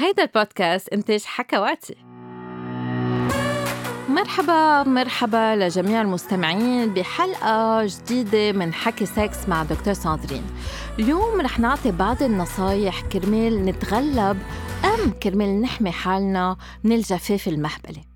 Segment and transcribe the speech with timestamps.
[0.00, 1.96] هيدا البودكاست إنتاج حكواتي.
[4.08, 10.42] مرحبا مرحبا لجميع المستمعين بحلقة جديدة من حكي سكس مع دكتور ساندرين.
[10.98, 14.38] اليوم رح نعطي بعض النصايح كرمال نتغلب
[14.84, 18.07] أم كرمال نحمي حالنا من الجفاف المهبلي.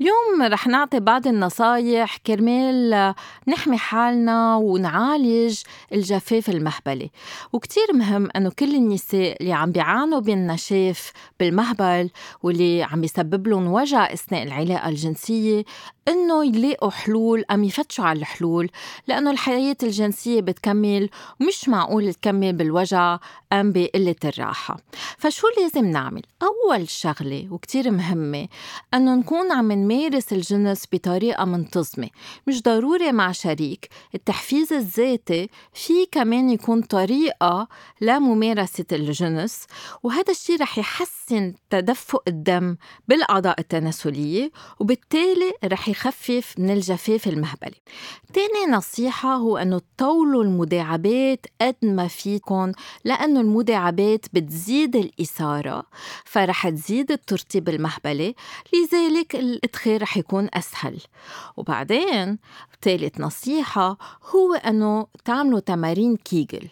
[0.00, 3.14] اليوم رح نعطي بعض النصايح كرمال
[3.48, 5.60] نحمي حالنا ونعالج
[5.92, 7.10] الجفاف المهبلي.
[7.52, 12.10] وكتير مهم أنه كل النساء اللي عم بيعانوا بالنشاف بالمهبل
[12.42, 15.64] واللي عم بيسبب لهم وجع أثناء العلاقة الجنسية
[16.08, 18.70] إنه يلاقوا حلول أم يفتشوا على الحلول
[19.06, 21.10] لأنه الحياة الجنسية بتكمل
[21.40, 23.18] ومش معقول تكمل بالوجع
[23.52, 24.76] أم بقلة الراحة.
[25.18, 28.48] فشو لازم نعمل؟ أول شغلة وكتير مهمة
[28.94, 32.08] إنه نكون عم نمارس الجنس بطريقة منتظمة
[32.46, 33.88] مش ضروري مع شريك.
[34.14, 37.68] التحفيز الذاتي في كمان يكون طريقة
[38.00, 39.66] لممارسة الجنس
[40.02, 42.76] وهذا الشيء رح يحسن تدفق الدم
[43.08, 47.76] بالأعضاء التناسلية وبالتالي رح يخفف من الجفاف المهبلي.
[48.32, 52.72] تاني نصيحة هو أنه تطولوا المداعبات قد ما فيكم
[53.04, 55.82] لأنه المداعبات بتزيد الإثارة
[56.24, 58.34] فرح تزيد الترطيب المهبلي
[58.74, 61.00] لذلك الإدخال رح يكون أسهل.
[61.56, 62.38] وبعدين
[62.82, 63.98] ثالث نصيحة
[64.34, 66.68] هو أنه تعملوا تمارين كيجل.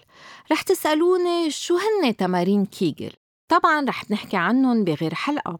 [0.53, 3.13] رح تسألوني شو هن تمارين كيجل؟
[3.49, 5.59] طبعا رح نحكي عنهم بغير حلقة.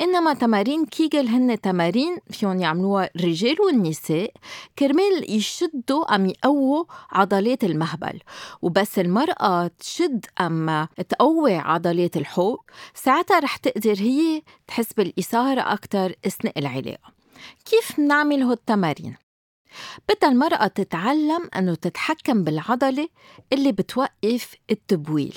[0.00, 4.32] إنما تمارين كيجل هن تمارين فيهم يعملوها الرجال والنساء.
[4.78, 8.20] كرمال يشدوا أم يقووا عضلات المهبل.
[8.62, 12.58] وبس المرأة تشد أم تقوي عضلات الحوض
[12.94, 17.12] ساعتها رح تقدر هي تحس بالإثارة أكتر أثناء العلاقة.
[17.64, 19.16] كيف نعمل هو التمارين؟
[20.08, 23.08] بدها المرأة تتعلم أنه تتحكم بالعضلة
[23.52, 25.36] اللي بتوقف التبويل.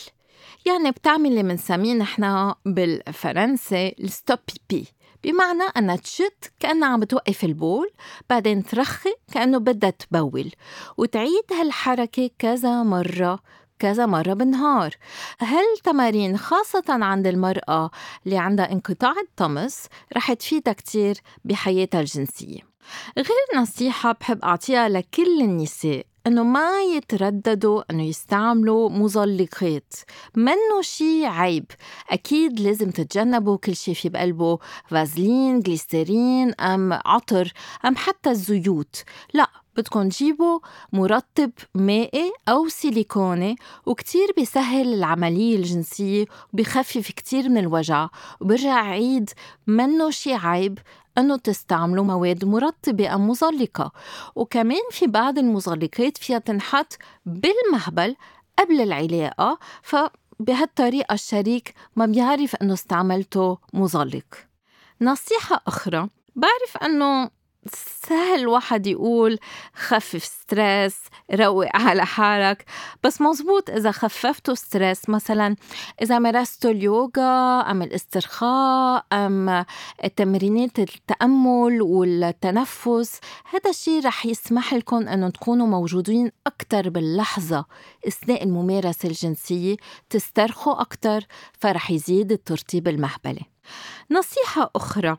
[0.66, 4.88] يعني بتعمل اللي بنسميه نحن بالفرنسي الستوب بي.
[5.24, 7.90] بمعنى أنها تشد كأنها عم بتوقف البول
[8.30, 10.52] بعدين ترخي كأنه بدها تبول
[10.98, 13.40] وتعيد هالحركة كذا مرة
[13.80, 14.96] كذا مرة بالنهار.
[15.40, 17.92] هالتمارين خاصة عند المرأة
[18.26, 22.69] اللي عندها انقطاع الطمس رح تفيدها كتير بحياتها الجنسية.
[23.18, 29.94] غير نصيحة بحب أعطيها لكل النساء إنه ما يترددوا إنه يستعملوا مزلقات
[30.36, 31.66] منه شي عيب.
[32.10, 37.54] أكيد لازم تتجنبوا كل شي في بقلبه فازلين جليسترين أم عطر
[37.86, 39.04] أم حتى الزيوت.
[39.34, 40.60] لا بدكم تجيبوا
[40.94, 48.08] مرطب مائي أو سيليكوني وكتير بيسهل العملية الجنسية وبيخفف كتير من الوجع.
[48.42, 49.30] وبرجع عيد
[49.68, 50.80] منه شي عيب
[51.20, 53.92] أنه تستعملوا مواد مرطبة أو مزلقة.
[54.36, 58.16] وكمان في بعض المزلقات فيها تنحط بالمهبل
[58.60, 64.26] قبل العلاقة فبهالطريقة الشريك ما بيعرف أنه استعملته مزلق.
[65.02, 67.30] نصيحة أخرى بعرف أنه
[68.10, 69.40] سهل واحد يقول
[69.74, 70.98] خفف stress
[71.34, 72.66] روق على حالك.
[73.04, 75.56] بس مزبوط إذا خففتوا stress مثلا
[76.02, 79.66] إذا مارستوا اليوغا أم الاسترخاء أم
[80.16, 83.20] تمرينات التأمل والتنفس
[83.54, 87.66] هذا الشيء رح يسمح لكم أنه تكونوا موجودين أكثر باللحظة.
[88.08, 89.78] أثناء الممارسة الجنسية
[90.10, 91.26] تسترخوا أكثر
[91.60, 93.46] فرح يزيد الترطيب المهبلي.
[94.12, 95.18] نصيحة أخرى.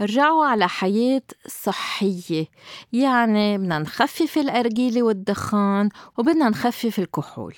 [0.00, 2.46] رجعوا على حياة صحية.
[2.92, 5.88] يعني بدنا نخفف الأرجيلة والدخان
[6.18, 7.54] وبدنا نخفف الكحول.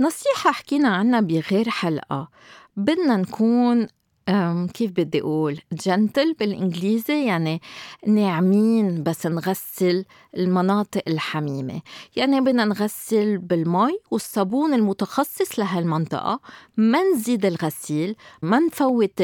[0.00, 2.28] نصيحة حكينا عنها بغير حلقة.
[2.76, 3.86] بدنا نكون
[4.74, 7.60] كيف بدي أقول؟ جنتل بالإنجليزي يعني
[8.06, 10.04] ناعمين بس نغسل
[10.36, 11.80] المناطق الحميمة.
[12.16, 16.40] يعني بدنا نغسل بالمي والصابون المتخصص لهالمنطقة
[16.76, 19.22] ما نزيد الغسيل ما نفوت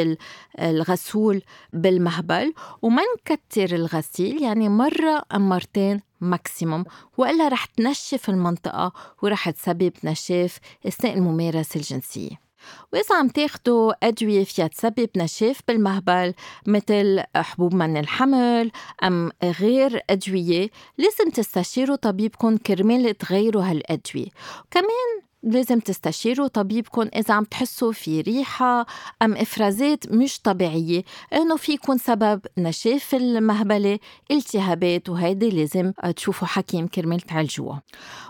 [0.61, 6.85] الغسول بالمهبل وما نكتر الغسيل يعني مرة أم مرتين ماكسيموم
[7.19, 12.50] وإلا رح تنشف المنطقة ورح تسبب نشاف أثناء الممارسة الجنسية.
[12.93, 16.35] وإذا عم تاخدوا أدوية فيها تسبب نشاف بالمهبل
[16.67, 18.71] مثل حبوب من الحمل
[19.03, 24.29] أم غير أدوية لازم تستشيروا طبيبكم كرمال تغيروا هالأدوية.
[24.71, 28.87] كمان لازم تستشيروا طبيبكم إذا عم تحسوا في ريحة
[29.23, 31.03] أم إفرازات مش طبيعية.
[31.33, 33.99] إنه في يكون سبب نشاف المهبل
[34.31, 37.83] التهابات وهيدي لازم تشوفوا حكيم كرمال تعالجوها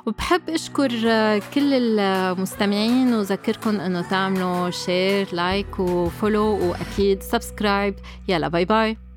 [0.07, 0.89] وبحب أشكر
[1.55, 7.95] كل المستمعين وذكركم إنه تعملوا share like و follow وأكيد subscribe
[8.29, 9.10] يلا باي باي